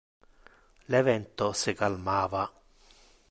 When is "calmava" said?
1.83-2.45